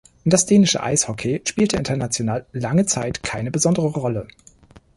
[0.25, 4.27] Das dänische Eishockey spielte international lange Zeit keine besondere Rolle.